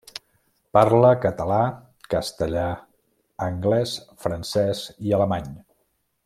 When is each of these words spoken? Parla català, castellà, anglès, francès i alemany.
Parla 0.77 1.11
català, 1.25 1.59
castellà, 2.13 2.65
anglès, 3.49 3.95
francès 4.27 4.83
i 5.11 5.15
alemany. 5.21 5.55